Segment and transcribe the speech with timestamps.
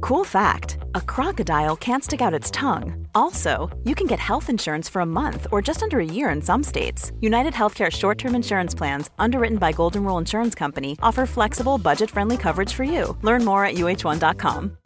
[0.00, 3.06] Cool fact a crocodile can't stick out its tongue.
[3.14, 6.40] Also, you can get health insurance for a month or just under a year in
[6.40, 7.12] some states.
[7.20, 12.10] United Healthcare short term insurance plans, underwritten by Golden Rule Insurance Company, offer flexible, budget
[12.10, 13.16] friendly coverage for you.
[13.22, 14.76] Learn more at uh1.com.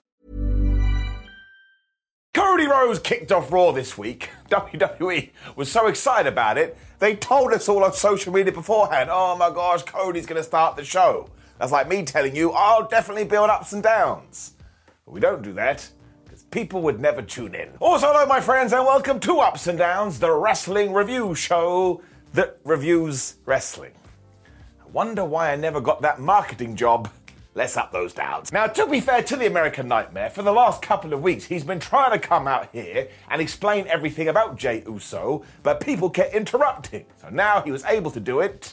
[2.35, 4.31] Cody Rhodes kicked off Raw this week.
[4.51, 9.37] WWE was so excited about it, they told us all on social media beforehand, oh
[9.37, 11.29] my gosh, Cody's going to start the show.
[11.59, 14.55] That's like me telling you, I'll definitely build ups and downs.
[15.13, 15.87] We don't do that,
[16.25, 17.69] because people would never tune in.
[17.81, 22.01] Also, hello, my friends, and welcome to Ups and Downs, the wrestling review show
[22.33, 23.93] that reviews wrestling.
[24.83, 27.11] I wonder why I never got that marketing job.
[27.55, 28.55] Let's up those downs.
[28.55, 31.65] Now, to be fair to the American Nightmare, for the last couple of weeks, he's
[31.65, 36.35] been trying to come out here and explain everything about Jey Uso, but people kept
[36.35, 37.05] interrupting.
[37.21, 38.73] So now he was able to do it.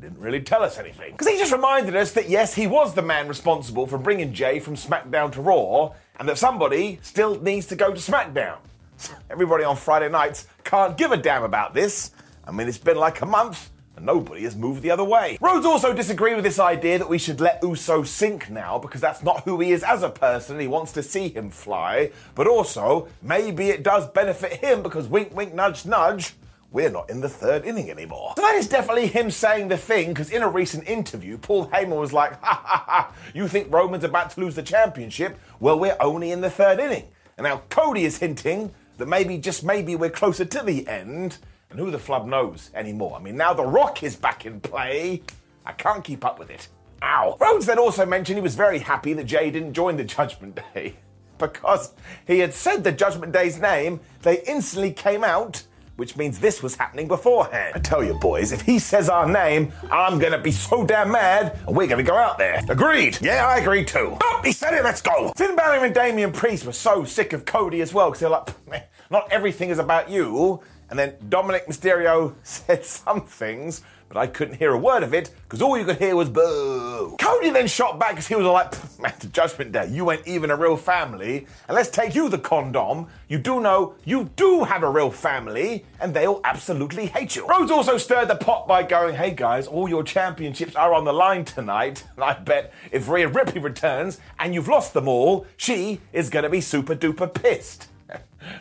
[0.00, 1.12] Didn't really tell us anything.
[1.12, 4.60] Because he just reminded us that yes, he was the man responsible for bringing Jey
[4.60, 8.58] from SmackDown to Raw, and that somebody still needs to go to SmackDown.
[9.30, 12.12] Everybody on Friday nights can't give a damn about this.
[12.46, 15.36] I mean, it's been like a month and nobody has moved the other way.
[15.40, 19.24] Rhodes also disagreed with this idea that we should let Uso sink now because that's
[19.24, 20.60] not who he is as a person.
[20.60, 25.34] He wants to see him fly, but also maybe it does benefit him because wink,
[25.34, 26.34] wink, nudge, nudge.
[26.70, 28.34] We're not in the third inning anymore.
[28.36, 31.98] So that is definitely him saying the thing, because in a recent interview, Paul Heyman
[31.98, 35.38] was like, ha ha ha, you think Roman's about to lose the championship?
[35.60, 37.04] Well, we're only in the third inning.
[37.38, 41.38] And now Cody is hinting that maybe, just maybe, we're closer to the end.
[41.70, 43.16] And who the flub knows anymore?
[43.16, 45.22] I mean, now The Rock is back in play.
[45.64, 46.68] I can't keep up with it.
[47.02, 47.36] Ow.
[47.40, 50.96] Rhodes then also mentioned he was very happy that Jey didn't join the Judgment Day.
[51.38, 51.92] Because
[52.26, 55.62] he had said the Judgment Day's name, they instantly came out,
[55.98, 57.72] which means this was happening beforehand.
[57.74, 61.58] I tell you, boys, if he says our name, I'm gonna be so damn mad,
[61.66, 62.62] and we're gonna go out there.
[62.68, 63.18] Agreed?
[63.20, 64.16] Yeah, I agree too.
[64.22, 65.32] Oh, he said it, let's go.
[65.36, 68.48] Finn Balor and Damian Priest were so sick of Cody as well, because they're like,
[69.10, 70.62] not everything is about you.
[70.90, 75.30] And then Dominik Mysterio said some things, but I couldn't hear a word of it
[75.42, 77.16] because all you could hear was boo.
[77.20, 80.50] Cody then shot back because he was like, man, the Judgment Day, you ain't even
[80.50, 81.46] a real family.
[81.68, 83.08] And let's take you, the condom.
[83.28, 87.46] You do know you do have a real family, and they'll absolutely hate you.
[87.46, 91.12] Rhodes also stirred the pot by going, hey guys, all your championships are on the
[91.12, 92.04] line tonight.
[92.18, 96.42] And I bet if Rhea Ripley returns and you've lost them all, she is going
[96.42, 97.86] to be super duper pissed.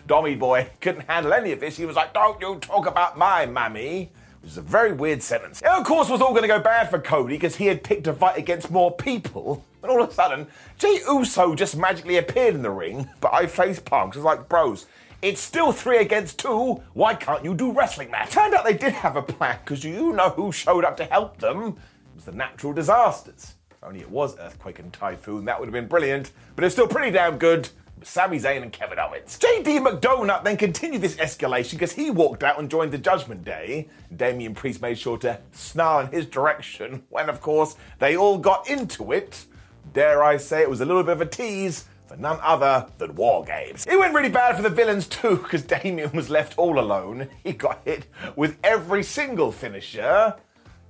[0.08, 1.78] Dommy boy couldn't handle any of this.
[1.78, 4.12] He was like, Don't you talk about my mammy.
[4.41, 5.62] Which is a very weird sentence.
[5.62, 8.07] It, of course, was all going to go bad for Cody because he had picked
[8.07, 9.66] a fight against more people.
[9.81, 10.47] And all of a sudden,
[10.78, 14.16] Jey Uso just magically appeared in the ring, but I face palmed.
[14.16, 14.86] It's like, bros,
[15.22, 16.84] it's still three against two.
[16.94, 18.31] Why can't you do wrestling match?
[18.31, 21.38] Turned out they did have a plan because you know who showed up to help
[21.40, 21.68] them.
[21.68, 23.56] It was the natural disasters.
[23.72, 26.31] If only it was earthquake and typhoon, that would have been brilliant.
[26.56, 27.69] But it's still pretty damn good.
[28.07, 29.38] Sami Zayn and Kevin Owens.
[29.38, 33.90] JD McDonagh then continued this escalation because he walked out and joined the Judgment Day.
[34.16, 38.69] Damian Priest made sure to snarl in his direction when, of course, they all got
[38.69, 39.45] into it.
[39.94, 43.13] Dare I say it was a little bit of a tease for none other than
[43.13, 43.85] War Games.
[43.85, 47.28] It went really bad for the villains too because Damian was left all alone.
[47.44, 48.07] He got hit
[48.38, 50.34] with every single finisher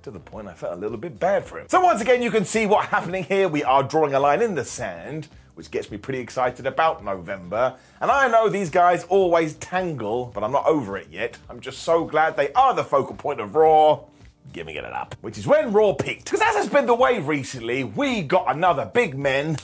[0.02, 1.66] to the point I felt a little bit bad for him.
[1.68, 3.48] So once again, you can see what's happening here.
[3.48, 7.74] We are drawing a line in the sand, which gets me pretty excited about November.
[8.00, 11.36] And I know these guys always tangle, but I'm not over it yet.
[11.50, 14.04] I'm just so glad they are the focal point of Raw.
[14.52, 15.16] Giving it up.
[15.20, 16.26] Which is when Raw peaked.
[16.26, 19.56] Because as has been the way recently, we got another big men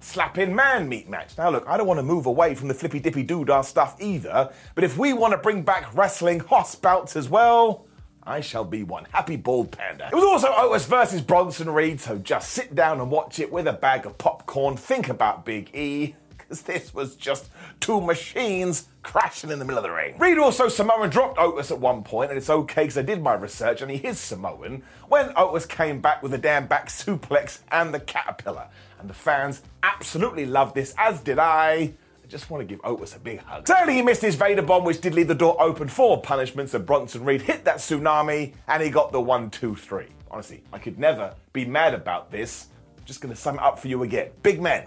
[0.00, 1.38] slapping man meat match.
[1.38, 4.52] Now, look, I don't want to move away from the flippy dippy doodah stuff either,
[4.74, 7.86] but if we want to bring back wrestling hoss bouts as well,
[8.28, 9.06] I shall be one.
[9.12, 10.08] Happy bald panda.
[10.08, 13.68] It was also Otis versus Bronson Reed, so just sit down and watch it with
[13.68, 14.18] a bag of
[14.56, 19.84] Think about Big E, because this was just two machines crashing in the middle of
[19.84, 20.16] the ring.
[20.18, 23.34] Reed also Samoan dropped Otis at one point, and it's okay because I did my
[23.34, 27.92] research and he is Samoan, when Otis came back with a damn back suplex and
[27.92, 28.68] the caterpillar.
[28.98, 31.92] And the fans absolutely loved this, as did I.
[32.24, 33.66] I just want to give Otis a big hug.
[33.68, 36.70] Sadly, he missed his Vader bomb, which did leave the door open for punishment.
[36.70, 40.08] So Bronson Reed hit that tsunami, and he got the one, two, three.
[40.30, 42.68] Honestly, I could never be mad about this.
[43.06, 44.30] Just going to sum it up for you again.
[44.42, 44.84] Big men,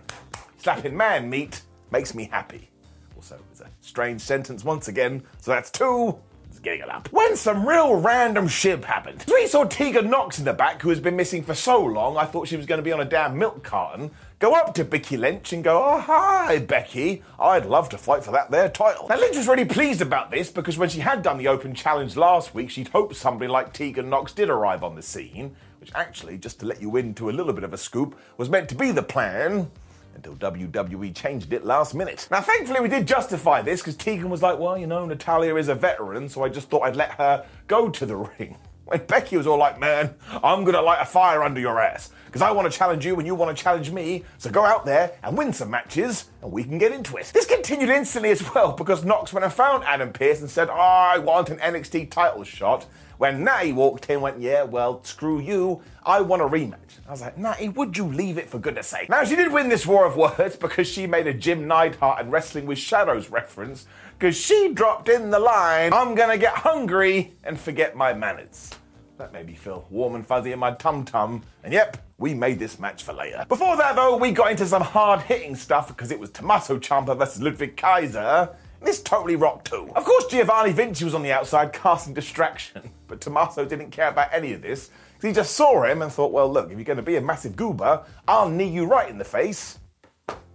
[0.57, 2.69] slapping man meat makes me happy.
[3.15, 6.19] Also, it's a strange sentence once again, so that's two.
[6.49, 7.07] It's getting it up.
[7.13, 9.23] When some real random shib happened.
[9.31, 12.25] We saw Tegan Nox in the back, who has been missing for so long, I
[12.25, 15.15] thought she was going to be on a damn milk carton, go up to Becky
[15.15, 17.23] Lynch and go, Oh, hi, Becky.
[17.39, 19.07] I'd love to fight for that there title.
[19.07, 22.17] Now, Lynch was really pleased about this because when she had done the open challenge
[22.17, 26.37] last week, she'd hoped somebody like Tegan Nox did arrive on the scene, which actually,
[26.37, 28.91] just to let you into a little bit of a scoop, was meant to be
[28.91, 29.71] the plan
[30.15, 32.27] until WWE changed it last minute.
[32.29, 35.69] Now, thankfully, we did justify this because Tegan was like, well, you know, Natalya is
[35.69, 38.57] a veteran, so I just thought I'd let her go to the ring.
[38.85, 42.41] When Becky was all like, man, I'm gonna light a fire under your ass because
[42.41, 44.25] I want to challenge you and you want to challenge me.
[44.39, 47.31] So go out there and win some matches and we can get into it.
[47.33, 50.73] This continued instantly as well because Nox went and found Adam Pearce and said, oh,
[50.73, 52.87] I want an NXT title shot.
[53.19, 55.81] When Natty walked in, went, yeah, well, screw you.
[56.05, 56.99] I want a rematch.
[57.05, 59.09] I was like, Natty, would you leave it for goodness sake?
[59.09, 62.31] Now, she did win this war of words because she made a Jim Neidhart and
[62.31, 63.87] Wrestling with Shadows reference
[64.17, 68.69] because she dropped in the line, I'm gonna get hungry and forget my manners.
[69.17, 71.43] That made me feel warm and fuzzy in my tum tum.
[71.65, 73.45] And yep, we made this match for later.
[73.49, 77.17] Before that, though, we got into some hard hitting stuff because it was Tommaso Ciampa
[77.17, 78.55] versus Ludwig Kaiser.
[78.81, 79.91] This totally rocked too.
[79.95, 84.33] Of course, Giovanni Vinci was on the outside casting distraction, but Tommaso didn't care about
[84.33, 84.89] any of this
[85.21, 87.55] he just saw him and thought, well, look, if you're going to be a massive
[87.55, 89.79] goober, I'll knee you right in the face.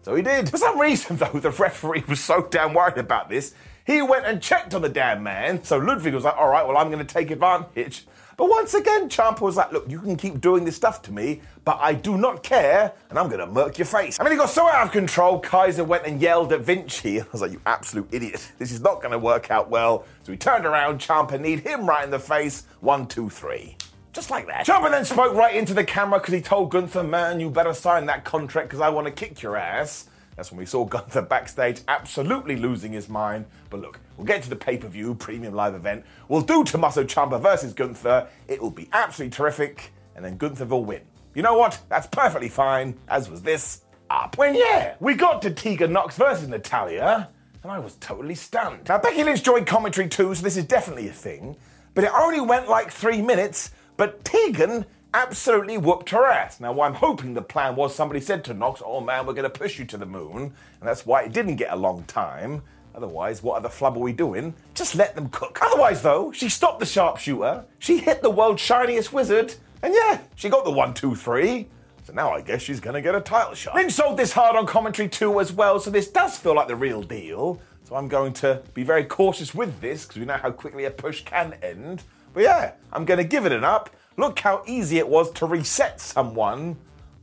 [0.02, 0.50] So he did.
[0.50, 3.54] For some reason, though, the referee was so damn worried about this,
[3.86, 5.62] he went and checked on the damn man.
[5.64, 8.06] So Ludwig was like, all right, well, I'm going to take advantage.
[8.36, 11.40] But once again, Ciampa was like, look, you can keep doing this stuff to me,
[11.64, 14.18] but I do not care, and I'm to murk your face.
[14.18, 17.20] I mean, he got so out of control, Kaiser went and yelled at Vinci.
[17.20, 18.52] I was like, you absolute idiot.
[18.58, 20.04] This is not to work out well.
[20.24, 22.66] So he turned around, Ciampa kneed him right in the face.
[22.80, 23.76] One, two, three.
[24.12, 24.66] Just like that.
[24.66, 28.06] Ciampa then spoke right into the camera because he told Gunther, man, you better sign
[28.06, 30.08] that contract because I want to kick your ass.
[30.36, 33.46] That's when we saw Gunther backstage absolutely losing his mind.
[33.70, 36.04] But look, we'll get to the pay per view premium live event.
[36.28, 38.28] We'll do Tommaso Ciampa versus Gunther.
[38.48, 41.02] It will be absolutely terrific, and then Gunther will win.
[41.34, 41.80] You know what?
[41.88, 44.38] That's perfectly fine, as was this up.
[44.38, 47.28] When, yeah, we got to Tegan Nox versus Natalya,
[47.62, 48.88] and I was totally stunned.
[48.88, 51.56] Now, Becky Lynch joined commentary too, so this is definitely a thing.
[51.94, 54.84] But it only went like three minutes, but Tegan
[55.14, 56.60] absolutely whooped her ass.
[56.60, 59.58] Now, I'm hoping the plan was somebody said to Nox, oh man, we're going to
[59.58, 60.52] push you to the moon, and
[60.82, 62.62] that's why it didn't get a long time.
[62.94, 64.54] Otherwise, what other flub are we doing?
[64.74, 65.58] Just let them cook.
[65.62, 70.48] Otherwise, though, she stopped the sharpshooter, she hit the world's shiniest wizard, and yeah, she
[70.48, 71.68] got the one, two, three.
[72.04, 73.74] So now I guess she's gonna get a title shot.
[73.74, 76.76] Lynch sold this hard on commentary too as well, so this does feel like the
[76.76, 77.60] real deal.
[77.84, 80.90] So I'm going to be very cautious with this because we know how quickly a
[80.90, 82.02] push can end.
[82.32, 83.90] But yeah, I'm gonna give it an up.
[84.16, 86.76] Look how easy it was to reset someone.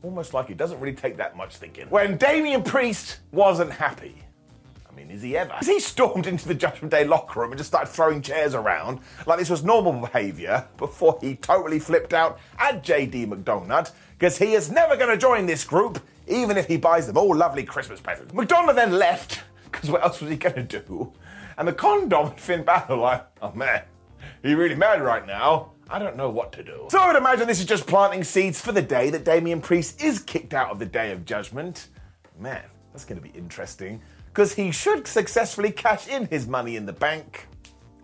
[0.03, 1.87] Almost like it doesn't really take that much thinking.
[1.89, 4.15] When Damian Priest wasn't happy.
[4.89, 5.55] I mean, is he ever?
[5.63, 9.39] He stormed into the Judgment Day locker room and just started throwing chairs around like
[9.39, 14.69] this was normal behaviour before he totally flipped out at JD McDonagh because he is
[14.69, 18.33] never going to join this group even if he buys them all lovely Christmas presents.
[18.33, 19.41] McDonagh then left
[19.71, 21.13] because what else was he going to do?
[21.57, 23.83] And the condom Finn Balor like, oh man,
[24.43, 25.71] he really mad right now.
[25.91, 26.87] I don't know what to do.
[26.89, 30.01] So I would imagine this is just planting seeds for the day that Damian Priest
[30.01, 31.89] is kicked out of the Day of Judgment.
[32.39, 36.85] Man, that's going to be interesting because he should successfully cash in his money in
[36.85, 37.45] the bank.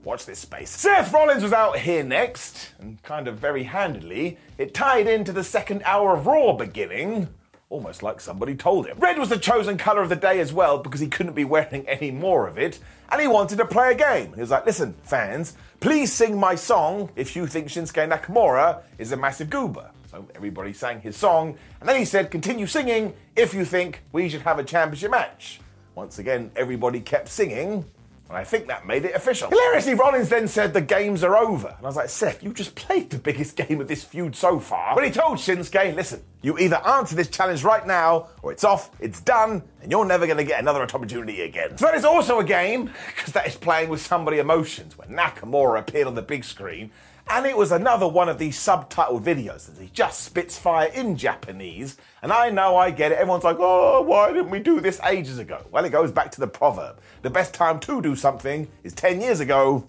[0.03, 0.69] Watch this space.
[0.69, 5.43] Seth Rollins was out here next, and kind of very handily, it tied into the
[5.43, 7.29] second hour of Raw beginning.
[7.69, 8.97] Almost like somebody told him.
[8.99, 11.87] Red was the chosen colour of the day as well because he couldn't be wearing
[11.87, 14.33] any more of it, and he wanted to play a game.
[14.33, 19.11] He was like, listen, fans, please sing my song if you think Shinsuke Nakamura is
[19.11, 19.91] a massive goober.
[20.09, 24.29] So everybody sang his song, and then he said, continue singing if you think we
[24.29, 25.59] should have a championship match.
[25.95, 27.85] Once again, everybody kept singing,
[28.29, 29.49] and I think that made it official.
[29.49, 31.67] Hilariously, Rollins then said the games are over.
[31.67, 34.59] And I was like, Seth, you just played the biggest game of this feud so
[34.59, 34.95] far.
[34.95, 38.91] But he told Shinsuke, listen, you either answer this challenge right now, or it's off,
[38.99, 41.77] it's done, and you're never going to get another opportunity again.
[41.77, 45.79] So that is also a game, because that is playing with somebody's emotions, when Nakamura
[45.79, 46.91] appeared on the big screen,
[47.29, 51.17] and it was another one of these subtitled videos that he just spits fire in
[51.17, 51.97] Japanese.
[52.21, 53.17] And I know I get it.
[53.17, 55.65] Everyone's like, oh, why didn't we do this ages ago?
[55.71, 59.21] Well, it goes back to the proverb the best time to do something is 10
[59.21, 59.85] years ago.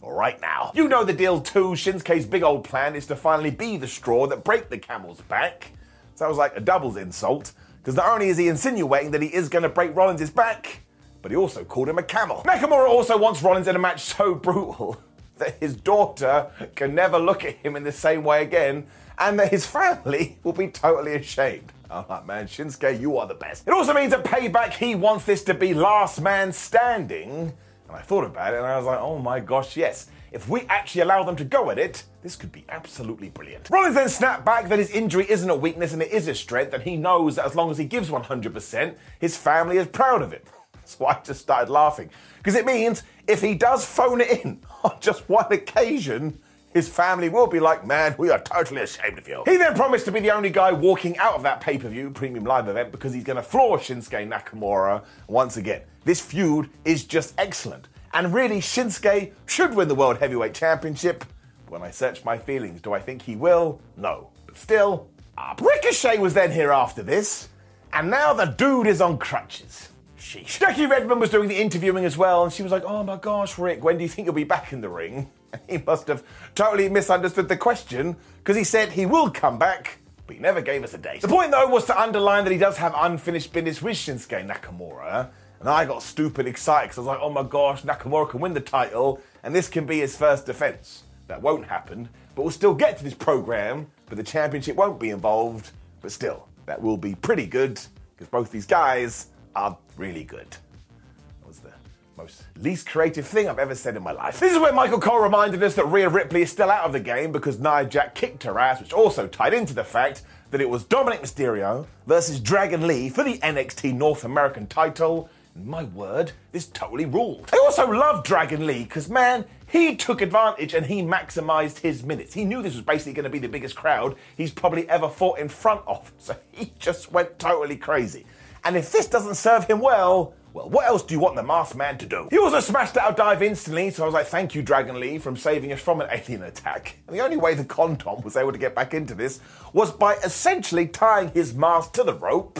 [0.00, 0.70] or right now.
[0.74, 1.70] You know the deal too.
[1.70, 5.72] Shinsuke's big old plan is to finally be the straw that break the camel's back.
[6.14, 9.64] Sounds like a doubles insult, because not only is he insinuating that he is going
[9.64, 10.80] to break Rollins' back,
[11.22, 12.42] but he also called him a camel.
[12.46, 15.02] Nakamura also wants Rollins in a match so brutal
[15.38, 18.86] that his daughter can never look at him in the same way again,
[19.18, 21.72] and that his family will be totally ashamed.
[21.90, 23.66] I'm like, man, Shinsuke, you are the best.
[23.66, 27.52] It also means a Payback, he wants this to be last man standing.
[27.88, 30.08] And I thought about it and I was like, oh my gosh, yes.
[30.32, 33.70] If we actually allow them to go at it, this could be absolutely brilliant.
[33.70, 36.74] Rollins then snapped back that his injury isn't a weakness and it is a strength,
[36.74, 40.32] and he knows that as long as he gives 100%, his family is proud of
[40.32, 40.44] it.
[40.86, 42.10] So I just started laughing.
[42.38, 46.38] Because it means if he does phone it in on just one occasion,
[46.72, 49.42] his family will be like, man, we are totally ashamed of you.
[49.46, 52.10] He then promised to be the only guy walking out of that pay per view
[52.10, 55.82] premium live event because he's going to floor Shinsuke Nakamura once again.
[56.04, 57.88] This feud is just excellent.
[58.12, 61.24] And really, Shinsuke should win the World Heavyweight Championship.
[61.68, 63.80] When I search my feelings, do I think he will?
[63.96, 64.30] No.
[64.46, 65.60] But still, up.
[65.60, 67.48] Ricochet was then here after this,
[67.92, 69.88] and now the dude is on crutches.
[70.26, 70.58] Sheesh.
[70.58, 73.58] Jackie Redmond was doing the interviewing as well, and she was like, Oh my gosh,
[73.58, 75.30] Rick, when do you think you'll be back in the ring?
[75.52, 76.24] And he must have
[76.56, 80.82] totally misunderstood the question, because he said he will come back, but he never gave
[80.82, 81.22] us a date.
[81.22, 85.28] The point, though, was to underline that he does have unfinished business with Shinsuke Nakamura,
[85.60, 88.54] and I got stupid excited because I was like, oh my gosh, Nakamura can win
[88.54, 91.04] the title, and this can be his first defense.
[91.28, 95.10] That won't happen, but we'll still get to this program, but the championship won't be
[95.10, 95.70] involved.
[96.02, 97.80] But still, that will be pretty good
[98.16, 100.50] because both these guys are really good.
[100.50, 101.72] That was the
[102.16, 104.38] most least creative thing I've ever said in my life.
[104.38, 107.00] This is where Michael Cole reminded us that Rhea Ripley is still out of the
[107.00, 110.68] game because Nia Jax kicked her ass, which also tied into the fact that it
[110.68, 115.28] was Dominik Mysterio versus Dragon Lee for the NXT North American title.
[115.64, 117.48] My word, this totally ruled.
[117.52, 122.34] I also love Dragon Lee because, man, he took advantage and he maximized his minutes.
[122.34, 125.38] He knew this was basically going to be the biggest crowd he's probably ever fought
[125.38, 128.26] in front of, so he just went totally crazy.
[128.66, 131.76] And if this doesn't serve him well, well, what else do you want the masked
[131.76, 132.26] man to do?
[132.32, 135.36] He also smashed out dive instantly, so I was like, thank you, Dragon Lee, from
[135.36, 136.96] saving us from an alien attack.
[137.06, 139.38] And the only way the Condom was able to get back into this
[139.72, 142.58] was by essentially tying his mask to the rope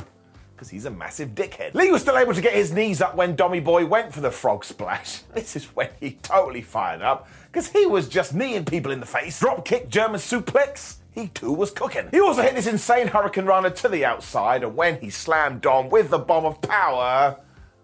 [0.54, 1.74] because he's a massive dickhead.
[1.74, 4.30] Lee was still able to get his knees up when Dommy Boy went for the
[4.30, 5.22] frog splash.
[5.34, 9.06] This is when he totally fired up because he was just kneeing people in the
[9.06, 9.40] face.
[9.40, 10.98] Drop kick, German suplex.
[11.16, 12.08] He too was cooking.
[12.10, 15.88] He also hit this insane Hurricane Runner to the outside, and when he slammed Dom
[15.88, 17.40] with the bomb of power,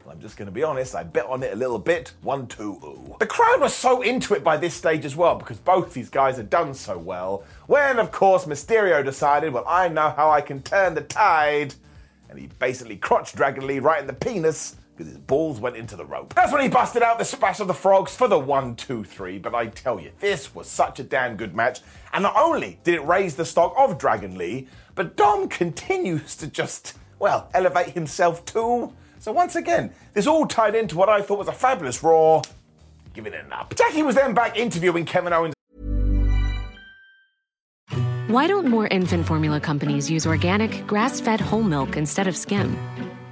[0.07, 2.13] I'm just going to be honest, I bet on it a little bit.
[2.21, 3.17] One, two, ooh.
[3.19, 6.37] The crowd was so into it by this stage as well because both these guys
[6.37, 7.45] had done so well.
[7.69, 11.75] When, of course, Mysterio decided, well, I know how I can turn the tide
[12.29, 15.97] and he basically crotched Dragon Lee right in the penis because his balls went into
[15.97, 16.35] the rope.
[16.35, 19.39] That's when he busted out the splash of the frogs for the one, two, three.
[19.39, 21.81] But I tell you, this was such a damn good match.
[22.13, 26.47] And not only did it raise the stock of Dragon Lee, but Dom continues to
[26.47, 28.93] just, well, elevate himself too.
[29.19, 32.43] So once again, this all tied into what I thought was a fabulous Raw.
[33.15, 33.75] Giving it an up.
[33.77, 35.55] Jackie was then back interviewing Kevin Owens.
[38.29, 42.79] Why don't more infant formula companies use organic, grass fed whole milk instead of skim?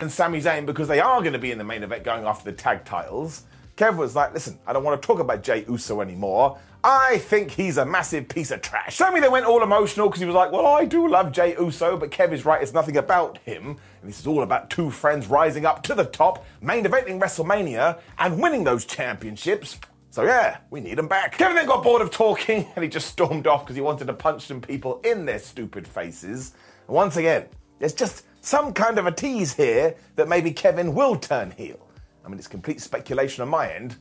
[0.00, 2.50] And Sami Zayn because they are going to be in the main event going after
[2.50, 3.44] the tag titles.
[3.76, 6.58] Kev was like, listen, I don't want to talk about Jey Uso anymore.
[6.82, 8.96] I think he's a massive piece of trash.
[8.96, 11.98] Sami then went all emotional because he was like, well, I do love Jey Uso,
[11.98, 13.76] but Kev is right, it's nothing about him.
[14.00, 18.00] And this is all about two friends rising up to the top, main eventing WrestleMania,
[18.18, 19.78] and winning those championships.
[20.10, 21.36] So yeah, we need him back.
[21.36, 24.14] Kevin then got bored of talking and he just stormed off because he wanted to
[24.14, 26.54] punch some people in their stupid faces.
[26.86, 27.46] And once again,
[27.78, 31.88] there's just some kind of a tease here that maybe Kevin will turn heel.
[32.24, 33.96] I mean, it's complete speculation on my end,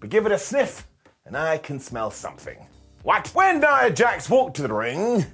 [0.00, 0.86] but give it a sniff,
[1.26, 2.58] and I can smell something.
[3.02, 3.28] What?
[3.28, 5.24] When Nia Jax walked to the ring,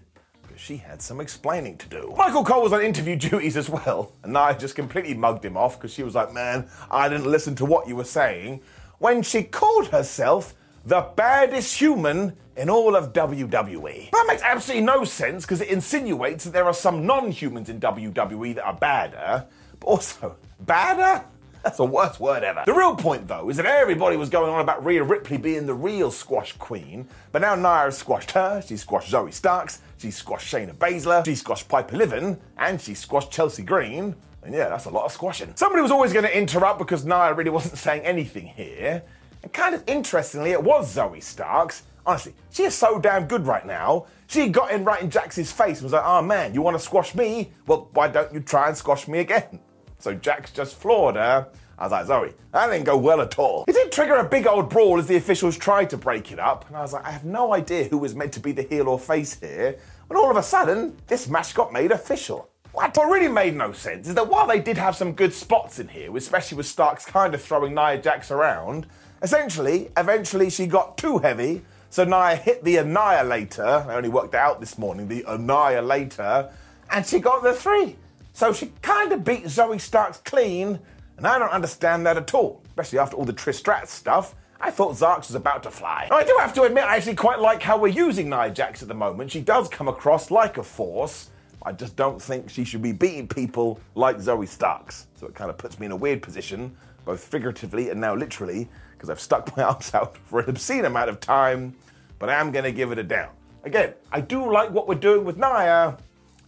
[0.56, 2.14] she had some explaining to do.
[2.16, 5.78] Michael Cole was on interview duties as well, and Nia just completely mugged him off
[5.78, 8.60] because she was like, Man, I didn't listen to what you were saying.
[8.98, 10.54] When she called herself
[10.86, 14.10] the baddest human in all of WWE.
[14.10, 17.80] That makes absolutely no sense because it insinuates that there are some non humans in
[17.80, 19.46] WWE that are badder,
[19.80, 21.24] but also, badder?
[21.62, 22.62] That's the worst word ever.
[22.66, 25.72] The real point, though, is that everybody was going on about Rhea Ripley being the
[25.72, 30.52] real squash queen, but now Nia has squashed her, she squashed Zoey Starks, she squashed
[30.52, 34.14] Shayna Baszler, she squashed Piper Niven, and she squashed Chelsea Green.
[34.42, 35.54] And yeah, that's a lot of squashing.
[35.56, 39.02] Somebody was always going to interrupt because Nia really wasn't saying anything here.
[39.44, 41.82] And kind of interestingly, it was Zoey Starks.
[42.06, 44.06] Honestly, she is so damn good right now.
[44.26, 46.82] She got in right in Jax's face and was like, oh man, you want to
[46.82, 47.52] squash me?
[47.66, 49.60] Well, why don't you try and squash me again?
[49.98, 51.46] So Jax just floored her.
[51.78, 53.66] I was like, Zoey, that didn't go well at all.
[53.68, 56.66] It did trigger a big old brawl as the officials tried to break it up.
[56.68, 58.88] And I was like, I have no idea who was meant to be the heel
[58.88, 59.76] or face here.
[60.08, 62.48] But all of a sudden, this match got made official.
[62.72, 65.86] What really made no sense is that while they did have some good spots in
[65.86, 68.86] here, especially with Starks kind of throwing Nia Jax around,
[69.22, 71.62] essentially, eventually she got too heavy.
[71.90, 73.86] So Nia hit the Annihilator.
[73.88, 76.50] I only worked out this morning, the Annihilator,
[76.90, 77.96] and she got the three.
[78.32, 80.80] So she kind of beat Zoey Starks clean,
[81.16, 84.34] and I don't understand that at all, especially after all the Trish Stratus stuff.
[84.60, 86.08] I thought Zarks was about to fly.
[86.10, 88.88] I do have to admit, I actually quite like how we're using Nia Jax at
[88.88, 89.30] the moment.
[89.30, 91.30] She does come across like a force.
[91.62, 95.06] I just don't think she should be beating people like Zoey Starks.
[95.14, 98.68] So it kind of puts me in a weird position, both figuratively and now literally,
[98.92, 101.74] because I've stuck my arms out for an obscene amount of time,
[102.18, 103.30] but I am going to give it a down.
[103.64, 105.96] Again, I do like what we're doing with Nia.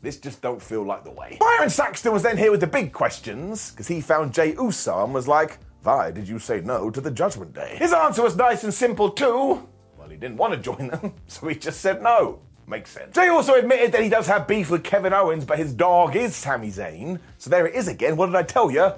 [0.03, 1.39] This just don't feel like the way.
[1.41, 5.15] Byron Saxton was then here with the big questions, because he found Jey Uso and
[5.15, 7.77] was like, why did you say no to the Judgment Day?
[7.79, 9.67] His answer was nice and simple too.
[9.99, 12.41] Well, he didn't want to join them, so he just said no.
[12.69, 13.15] Makes sense.
[13.15, 16.35] Jey also admitted that he does have beef with Kevin Owens, but his dog is
[16.35, 17.21] Sami Zayn.
[17.39, 18.17] So there it is again.
[18.17, 18.91] What did I tell you?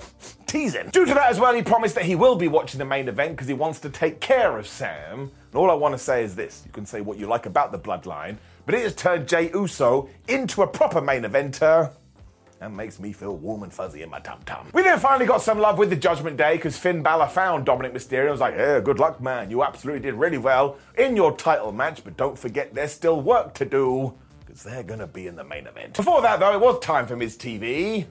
[0.46, 0.88] Teasing.
[0.88, 3.32] Due to that as well, he promised that he will be watching the main event
[3.32, 5.20] because he wants to take care of Sam.
[5.20, 7.70] And all I want to say is this you can say what you like about
[7.70, 11.92] the bloodline, but it has turned Jey Uso into a proper main eventer.
[12.60, 14.66] That makes me feel warm and fuzzy in my tum tum.
[14.72, 17.92] We then finally got some love with the Judgment Day because Finn Balor found Dominik
[17.92, 19.48] Mysterio and was like, hey, good luck, man.
[19.48, 23.54] You absolutely did really well in your title match, but don't forget there's still work
[23.54, 25.94] to do because they're going to be in the main event.
[25.94, 28.06] Before that, though, it was time for Miz TV.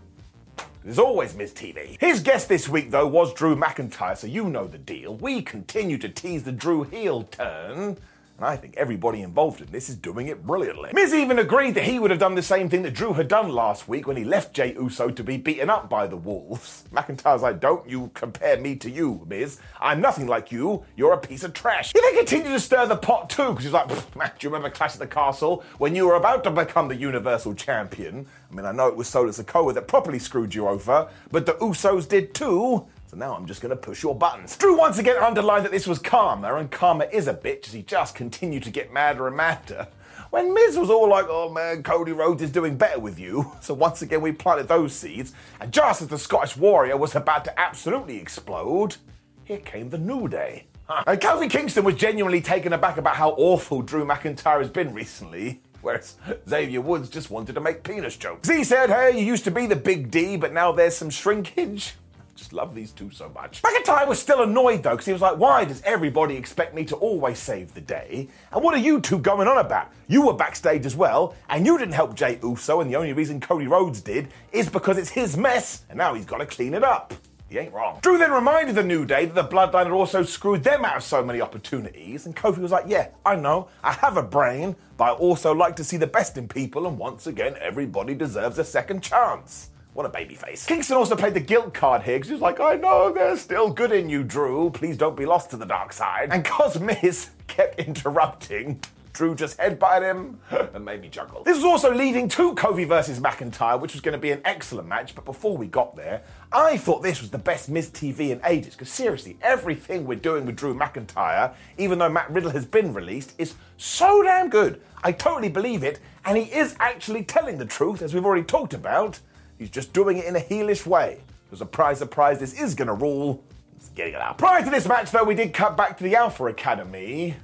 [0.82, 2.00] There's always Miz TV.
[2.00, 5.16] His guest this week, though, was Drew McIntyre, so you know the deal.
[5.16, 7.98] We continue to tease the Drew heel turn.
[8.38, 10.92] And I think everybody involved in this is doing it brilliantly.
[10.94, 13.50] Miz even agreed that he would have done the same thing that Drew had done
[13.50, 16.84] last week when he left Jey Uso to be beaten up by the Wolves.
[16.94, 19.60] McIntyre's like, don't you compare me to you, Miz.
[19.80, 20.86] I'm nothing like you.
[20.96, 21.94] You're a piece of trash.
[21.94, 23.96] He then continued to stir the pot too, because he's like, do
[24.42, 28.28] you remember Clash at the Castle when you were about to become the Universal Champion?
[28.52, 31.54] I mean, I know it was Solo Sikoa that properly screwed you over, but the
[31.54, 32.86] Usos did too.
[33.08, 34.58] So now I'm just going to push your buttons.
[34.58, 37.82] Drew once again underlined that this was Karma, and Karma is a bitch as he
[37.82, 39.88] just continued to get madder and madder.
[40.30, 43.54] When Miz was all like, oh man, Cody Rhodes is doing better with you.
[43.62, 47.46] So once again, we planted those seeds, and just as the Scottish Warrior was about
[47.46, 48.98] to absolutely explode,
[49.46, 50.66] here came the New Day.
[50.86, 51.04] Huh.
[51.08, 55.62] And Kofi Kingston was genuinely taken aback about how awful Drew McIntyre has been recently.
[55.82, 56.16] Whereas
[56.50, 58.50] Xavier Woods just wanted to make penis jokes.
[58.50, 61.94] He said, hey, you used to be the big D, but now there's some shrinkage.
[62.38, 63.64] Just love these two so much.
[63.64, 66.96] McIntyre was still annoyed though, because he was like, why does everybody expect me to
[66.98, 68.30] always save the day?
[68.52, 69.92] And what are you two going on about?
[70.08, 73.42] You were backstage as well, and you didn't help Jey Uso, and the only reason
[73.42, 76.84] Cody Rhodes did is because it's his mess, and now he's got to clean it
[76.84, 77.12] up.
[77.50, 77.98] He ain't wrong.
[78.02, 81.04] Drew then reminded the New Day that the Bloodline had also screwed them out of
[81.04, 85.06] so many opportunities, and Kofi was like, Yeah, I know, I have a brain, but
[85.06, 88.64] I also like to see the best in people, and once again, everybody deserves a
[88.64, 89.72] second chance.
[89.98, 90.68] What a babyface.
[90.68, 93.72] Kingston also played the guilt card here because he was like, I know there's still
[93.72, 94.70] good in you, Drew.
[94.70, 96.30] Please don't be lost to the dark side.
[96.32, 98.80] And cause Miz kept interrupting,
[99.14, 100.40] Drew just headbutted him
[100.76, 101.42] and made me chuckle.
[101.44, 104.88] This was also leading to Kofi versus McIntyre, which was going to be an excellent
[104.88, 105.16] match.
[105.16, 108.76] But before we got there, I thought this was the best Miz TV in ages.
[108.76, 113.34] Because seriously, everything we're doing with Drew McIntyre, even though Matt Riddle has been released,
[113.40, 114.80] is so damn good.
[115.04, 116.00] I totally believe it.
[116.24, 119.20] And he is actually telling the truth, as we've already talked about.
[119.58, 121.22] He's just doing it in a heelish way.
[121.50, 123.44] So surprise, surprise, this is gonna rule.
[123.76, 124.38] It's getting it out.
[124.38, 127.36] Prior to this match, though, we did cut back to the Alpha Academy.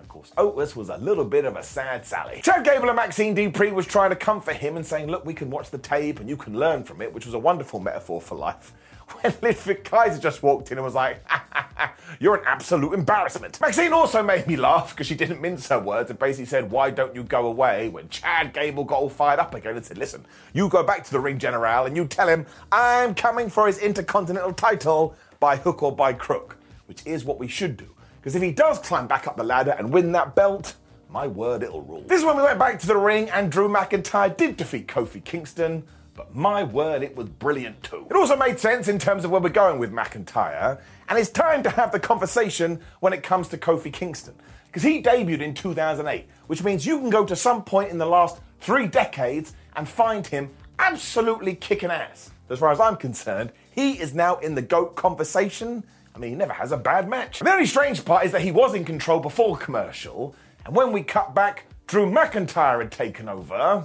[0.00, 2.40] Of course, oh, Otis was a little bit of a sad Sally.
[2.42, 5.50] Chad Gable and Maxxine Dupri was trying to comfort him and saying, look, we can
[5.50, 8.36] watch the tape and you can learn from it, which was a wonderful metaphor for
[8.36, 8.72] life.
[9.20, 11.24] When Ludwig Kaiser just walked in and was like,
[12.20, 13.60] you're an absolute embarrassment.
[13.60, 16.90] Maxxine also made me laugh because she didn't mince her words and basically said, why
[16.90, 17.88] don't you go away?
[17.88, 21.12] When Chad Gable got all fired up again and said, listen, you go back to
[21.12, 25.82] the ring general and you tell him I'm coming for his intercontinental title by hook
[25.82, 27.88] or by crook, which is what we should do.
[28.20, 30.74] Because if he does climb back up the ladder and win that belt,
[31.08, 32.02] my word, it'll rule.
[32.08, 35.22] This is when we went back to the ring and Drew McIntyre did defeat Kofi
[35.22, 35.84] Kingston,
[36.16, 38.06] but my word, it was brilliant too.
[38.10, 41.62] It also made sense in terms of where we're going with McIntyre, and it's time
[41.62, 44.34] to have the conversation when it comes to Kofi Kingston.
[44.66, 48.06] Because he debuted in 2008, which means you can go to some point in the
[48.06, 52.30] last three decades and find him absolutely kicking ass.
[52.48, 55.84] As far as I'm concerned, he is now in the GOAT conversation
[56.16, 57.40] I mean, he never has a bad match.
[57.40, 61.02] The only strange part is that he was in control before commercial, and when we
[61.02, 63.84] cut back, Drew McIntyre had taken over.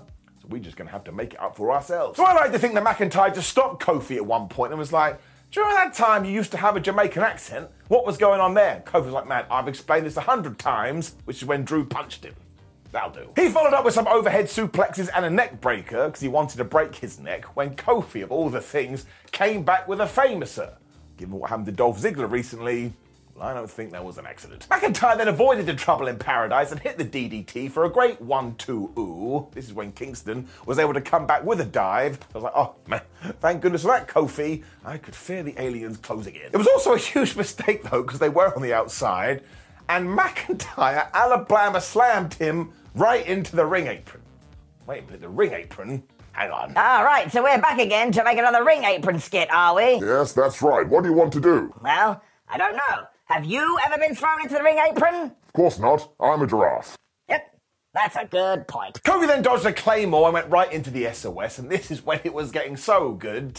[0.52, 2.18] We're just gonna have to make it up for ourselves.
[2.18, 4.94] So I like to think that McIntyre just stopped Kofi at one point and was
[4.94, 5.20] like,
[5.56, 7.70] remember that time you used to have a Jamaican accent?
[7.88, 8.84] What was going on there?
[8.86, 12.24] Kofi was like, man, I've explained this a hundred times, which is when Drew punched
[12.24, 12.36] him.
[12.92, 13.32] That'll do.
[13.38, 16.66] He followed up with some overhead suplexes and a neck breaker because he wanted to
[16.66, 20.74] break his neck when Kofi, of all the things, came back with a famouser
[21.22, 22.94] given what happened to Dolph Ziggler recently,
[23.36, 24.68] well, I don't think that was an accident.
[24.70, 28.56] McIntyre then avoided the trouble in paradise and hit the DDT for a great 1
[28.56, 29.48] 2 ooh.
[29.52, 32.20] This is when Kingston was able to come back with a dive.
[32.34, 33.02] I was like, oh man,
[33.40, 34.64] thank goodness for that, Kofi.
[34.86, 36.50] I could fear the aliens closing in.
[36.52, 39.44] It was also a huge mistake though, because they were on the outside,
[39.90, 44.24] and McIntyre Alabama slammed him right into the ring apron.
[44.88, 46.04] Wait a minute, the ring apron?
[46.34, 46.76] Hang on.
[46.78, 49.96] All right, so we're back again to make another ring apron skit, are we?
[49.96, 50.88] Yes, that's right.
[50.88, 51.74] What do you want to do?
[51.82, 53.06] Well, I don't know.
[53.32, 55.32] Have you ever been thrown into the ring apron?
[55.48, 56.12] Of course not.
[56.20, 56.98] I'm a giraffe.
[57.30, 57.56] Yep,
[57.94, 59.02] that's a good point.
[59.04, 62.20] Kofi then dodged a claymore and went right into the SOS, and this is when
[62.26, 63.58] it was getting so good.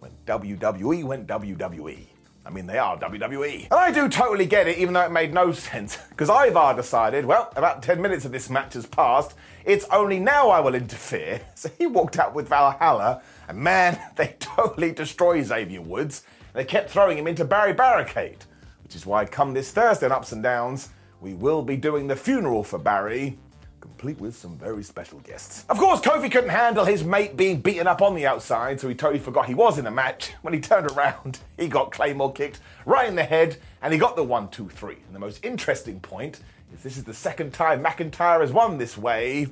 [0.00, 1.98] When WWE went WWE.
[2.44, 3.68] I mean, they are WWE.
[3.70, 5.96] And I do totally get it, even though it made no sense.
[6.10, 9.34] Because Ivar decided, well, about 10 minutes of this match has passed,
[9.64, 11.40] it's only now I will interfere.
[11.54, 16.22] So he walked out with Valhalla, and man, they totally destroyed Xavier Woods.
[16.52, 18.44] They kept throwing him into Barry Barricade,
[18.90, 20.88] which is why come this Thursday on Ups and Downs,
[21.20, 23.38] we will be doing the funeral for Barry,
[23.78, 25.64] complete with some very special guests.
[25.68, 28.96] Of course, Kofi couldn't handle his mate being beaten up on the outside, so he
[28.96, 30.32] totally forgot he was in a match.
[30.42, 34.16] When he turned around, he got Claymore kicked right in the head, and he got
[34.16, 34.96] the one, two, three.
[35.06, 36.40] And the most interesting point
[36.74, 39.46] is this is the second time McIntyre has won this way.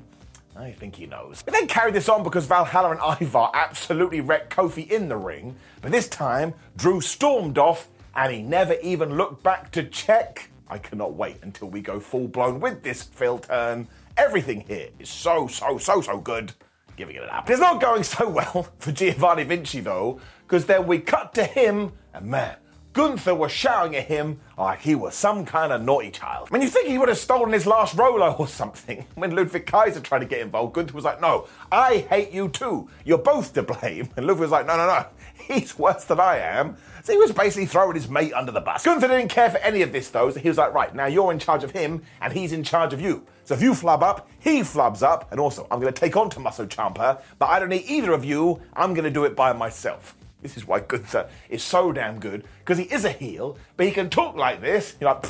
[0.57, 1.42] I think he knows.
[1.42, 5.55] But then carried this on because Valhalla and Ivar absolutely wrecked Kofi in the ring.
[5.81, 10.51] But this time, Drew stormed off and he never even looked back to check.
[10.68, 13.88] I cannot wait until we go full blown with this heel turn.
[14.16, 16.53] Everything here is so, so, so, so good.
[16.97, 17.49] Giving it an up.
[17.49, 21.92] It's not going so well for Giovanni Vinci though, because then we cut to him
[22.12, 22.57] and man,
[22.99, 26.49] Gunther was shouting at him like he was some kind of naughty child.
[26.51, 29.07] I mean, you think he would have stolen his last Rolo or something.
[29.14, 32.88] When Ludwig Kaiser tried to get involved, Gunther was like, no, I hate you too.
[33.05, 34.09] You're both to blame.
[34.16, 35.07] And Ludwig was like, no, no, no.
[35.46, 36.77] He's worse than I am.
[37.05, 38.85] So he was basically throwing his mate under the bus.
[38.85, 41.33] Gunther didn't care for any of this though, so he was like, right, now you're
[41.33, 43.27] in charge of him and he's in charge of you.
[43.44, 46.66] So if you flub up, he flubs up, and also I'm to take on Tommaso
[46.66, 48.61] Ciampa, but I don't need either of you.
[48.74, 50.14] I'm to do it by myself.
[50.42, 53.92] This is why Gunther is so damn good, because he is a heel, but he
[53.92, 54.96] can talk like this.
[55.01, 55.24] You're like,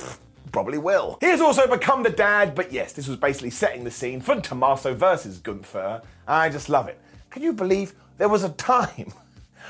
[0.51, 1.19] probably will.
[1.21, 4.41] He has also become the dad, but yes, this was basically setting the scene for
[4.41, 6.03] Tommaso versus Gunther.
[6.27, 6.99] I just love it.
[7.31, 9.13] Can you believe there was a time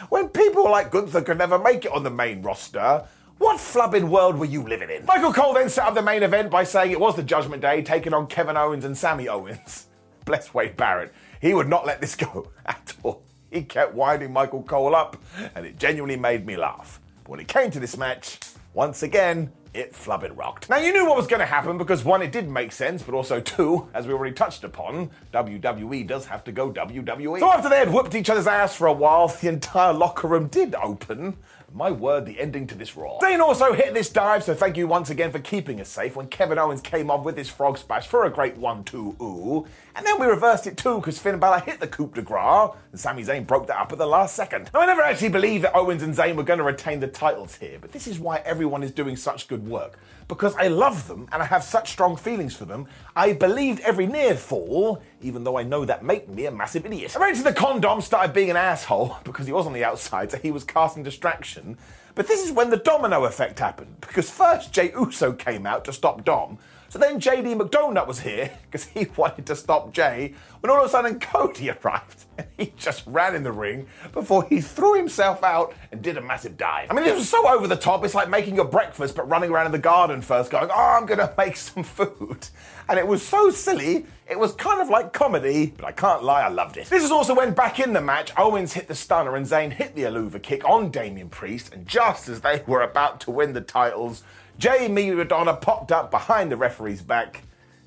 [0.09, 3.07] when people like Gunther could never make it on the main roster?
[3.39, 5.07] What flubbing world were you living in?
[5.07, 7.83] Michael Cole then set up the main event by saying it was the Judgment Day,
[7.83, 9.87] taking on Kevin Owens and Sami Owens.
[10.25, 11.15] Bless Wade Barrett.
[11.41, 13.23] He would not let this go at all.
[13.51, 15.17] He kept winding Michael Cole up,
[15.55, 17.01] and it genuinely made me laugh.
[17.23, 18.41] But when it came to this match,
[18.75, 20.69] once again, it flubbing rocked.
[20.69, 23.15] Now, you knew what was going to happen because one, it did make sense, but
[23.15, 27.39] also two, as we already touched upon, WWE does have to go WWE.
[27.39, 30.49] So after they had whooped each other's ass for a while, the entire locker room
[30.49, 31.37] did open.
[31.73, 33.19] My word, the ending to this Raw.
[33.19, 36.27] Dean also hit this dive, so thank you once again for keeping us safe when
[36.29, 39.67] Kevin Owens came off with his frog splash for a great 1 2 ooh.
[39.95, 42.99] And then we reversed it too because Finn Balor hit the coup de grace and
[42.99, 44.71] Sami Zayn broke that up at the last second.
[44.73, 47.57] Now, I never actually believed that Owens and Zayn were going to retain the titles
[47.57, 49.99] here, but this is why everyone is doing such good work.
[50.29, 52.87] Because I love them and I have such strong feelings for them,
[53.17, 57.17] I believed every near fall, even though I know that made me a massive idiot.
[57.17, 60.51] Eventually, the condom started being an asshole because he was on the outside, so he
[60.51, 61.79] was casting distraction.
[62.15, 65.93] But this is when the domino effect happened, because first Jey Uso came out to
[65.95, 66.59] stop Dom,
[66.91, 70.87] So then JD McDonagh was here because he wanted to stop Jey when all of
[70.87, 75.45] a sudden Cody arrived and he just ran in the ring before he threw himself
[75.45, 76.91] out and did a massive dive.
[76.91, 78.05] I mean, it was so over the top.
[78.05, 81.07] It's like making your breakfast but running around in the garden first, going, "Oh, I'm
[81.07, 82.49] gonna make some food,"
[82.89, 84.07] and it was so silly.
[84.29, 86.87] It was kind of like comedy, but I can't lie, I loved it.
[86.89, 89.95] This is also when back in the match, Owens hit the stunner and Zayn hit
[89.95, 93.63] the Helluva kick on Damian Priest, and just as they were about to win the
[93.63, 94.23] titles,
[94.59, 97.43] JD McDonagh popped up behind the referee's back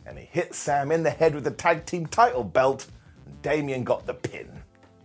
[0.05, 2.88] and he hit Sam in the head with the tag team title belt,
[3.25, 4.47] and Damian got the pin.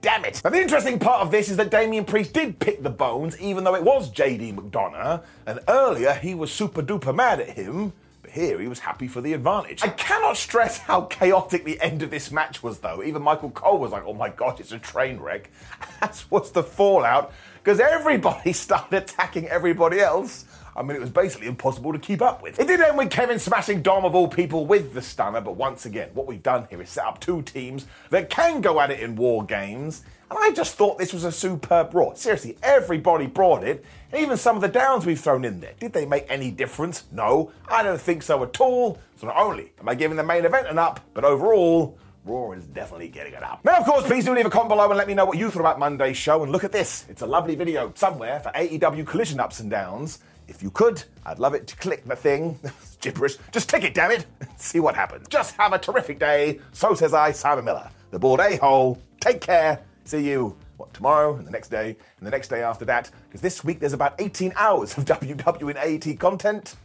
[0.00, 0.40] Damn it!
[0.44, 3.64] Now, the interesting part of this is that Damian Priest did pick the bones, even
[3.64, 7.92] though it was JD McDonagh, and earlier he was super duper mad at him.
[8.22, 9.83] But here he was happy for the advantage.
[9.83, 13.02] I cannot stress how chaotic the end of this match was, though.
[13.02, 15.50] Even Michael Cole was like, oh my god, it's a train wreck.
[16.02, 20.44] As was the fallout, because everybody started attacking everybody else.
[20.77, 22.61] I mean, it was basically impossible to keep up with.
[22.61, 25.87] It did end with Kevin smashing Dom of all people with the stunner, but once
[25.87, 29.01] again, what we've done here is set up two teams that can go at it
[29.01, 30.03] in war games.
[30.31, 32.12] And I just thought this was a superb Raw.
[32.12, 35.73] Seriously, everybody brought it, and even some of the downs we've thrown in there.
[35.81, 37.05] Did they make any difference?
[37.11, 38.99] No, I don't think so at all.
[39.17, 42.67] So not only am I giving the main event an up, but overall, Raw is
[42.67, 43.65] definitely getting it up.
[43.65, 45.49] Now, of course, please do leave a comment below and let me know what you
[45.49, 46.43] thought about Monday's show.
[46.43, 47.07] And look at this.
[47.09, 50.19] It's a lovely video somewhere for AEW Collision Ups and Downs.
[50.48, 52.59] If you could, I'd love it to click the thing.
[53.00, 53.37] gibberish.
[53.52, 54.26] Just tick it, damn it.
[54.56, 55.28] See what happens.
[55.28, 56.61] Just have a terrific day.
[56.72, 59.00] So says I, Simon Miller, the bored a-hole.
[59.20, 59.80] Take care.
[60.04, 63.11] See you, what, tomorrow and the next day and the next day after that.
[63.28, 66.76] Because this week there's about 18 hours of WW and AET content.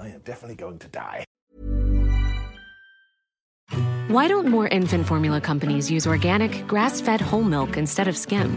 [0.00, 1.24] I am definitely going to die.
[4.08, 8.56] Why don't more infant formula companies use organic, grass fed whole milk instead of skim?